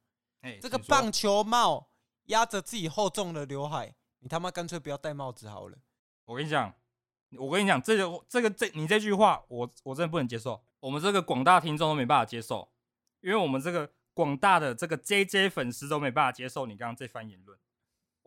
[0.61, 1.91] 这个棒球帽
[2.25, 5.77] 压着自己厚重的刘海，你他妈干脆不要戴帽子好了。
[6.25, 6.75] 我跟你讲，
[7.37, 10.65] 我跟你讲，这个这个这你这句话，我我真的不能接受。
[10.81, 12.71] 我们这个广大听众都没办法接受，
[13.21, 17.59] 因为我们这个广大的这个 JJ 粉丝都没办法接受你刚刚这番言论。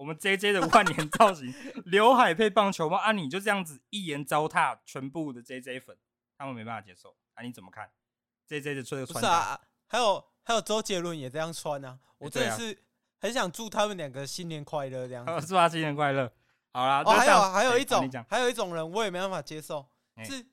[0.02, 1.54] 我们 JJ 的万年造型，
[1.86, 5.96] 刘海配棒球帽啊，你就这样子一言糟蹋全部的 JJ 粉，
[6.36, 7.44] 他们没办法接受啊？
[7.44, 7.88] 你怎么看
[8.50, 9.30] ？JJ 的这个穿搭？
[9.30, 12.00] 啊，还有还有周杰伦也这样穿啊！
[12.18, 12.76] 我真的是
[13.20, 15.46] 很想祝他们两个新年快乐，这样子。
[15.46, 16.34] 祝他新年快乐。
[16.74, 19.86] 好啦，哦，还有还有一种，还有一种人我也没办法接受，
[20.26, 20.44] 是。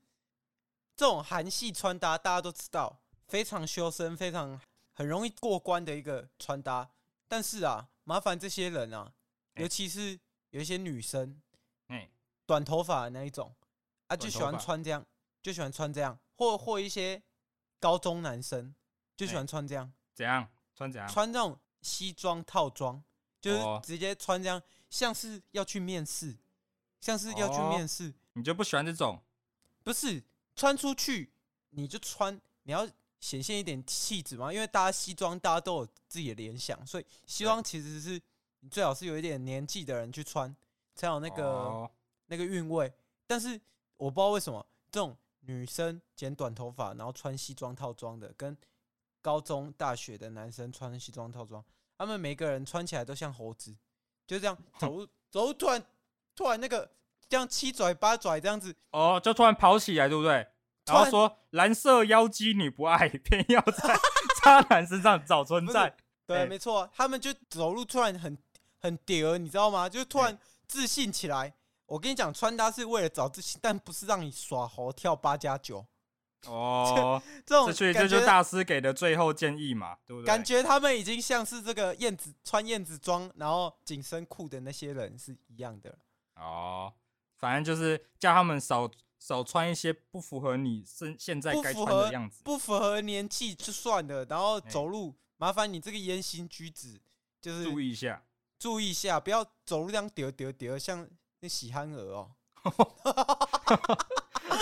[0.94, 4.60] 这种韩系穿搭大家都知道，非常修身，非常
[4.92, 6.90] 很容易过关的一个穿搭。
[7.26, 9.12] 但是啊，麻烦这些人啊，
[9.58, 10.18] 尤其是
[10.50, 11.40] 有一些女生，
[12.46, 13.54] 短头发的那一种
[14.06, 15.04] 啊，就喜欢穿这样，
[15.42, 17.22] 就喜欢穿这样，或或一些
[17.78, 18.74] 高中男生
[19.16, 21.08] 就喜欢穿这样，怎样穿怎样？
[21.08, 23.02] 穿这种西装套装，
[23.40, 26.36] 就是直接穿这样，像是要去面试，
[27.00, 28.14] 像是要去面试。
[28.32, 29.22] 你就不喜欢这种？
[29.82, 30.22] 不是。
[30.56, 31.30] 穿出去
[31.70, 32.34] 你就穿，
[32.64, 32.84] 你要
[33.20, 38.20] 显现一点气质嘛，因为大家西装大家都有自己的联想，所以西装其实是
[38.68, 40.54] 你最好是有一点年纪的人去穿，
[40.94, 41.90] 才有那个
[42.26, 42.92] 那个韵味。
[43.26, 43.58] 但是
[43.96, 48.54] 我不知道为什么这种女生剪短头发然后穿西装套装的，跟
[49.22, 51.64] 高中大学的男生穿西装套装，
[51.96, 53.74] 他们每个人穿起来都像猴子，
[54.26, 55.82] 就这样走 走，突然
[56.36, 56.90] 突然那个。
[57.30, 60.48] 这样七拽八拽这样子哦，就突然跑起来，对不对？
[60.86, 63.94] 然后说蓝色妖姬你不爱，偏要在
[64.42, 65.94] 渣男身上找存在。
[66.26, 68.34] 对，没错，他们就走路突然很
[68.78, 69.88] 很屌，你知道吗？
[69.88, 71.54] 就突然自信起来。
[71.86, 75.86] 我跟你讲，穿搭是为了找自信，但不是让你耍猴跳八加九。
[76.46, 80.26] 哦， 这种这就是大师给的最后建议嘛，对不对？
[80.26, 85.98] 感觉他们已经像是这个燕子穿燕子装，然后紧身裤的那些人是一样的。
[86.34, 86.92] 哦。
[87.38, 94.24] 反正就是叫他们少少穿一些不符合你身现在该穿的样子，不符合年纪就算了。
[94.24, 97.00] 然后走路，麻烦你这个言行举止
[97.40, 98.24] 就是注意一下，
[98.58, 101.08] 注意一下，不要走路这样丢丢丢，像
[101.40, 102.32] 那喜憨儿哦。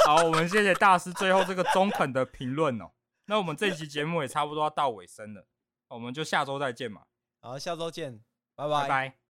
[0.05, 2.93] 好，我们谢谢大师最后这个中肯的评论哦。
[3.27, 5.47] 那我们这期节目也差不多要到尾声了，
[5.89, 7.03] 我们就下周再见嘛。
[7.41, 8.23] 好，下周见，
[8.55, 8.83] 拜拜。
[8.83, 9.17] 拜拜。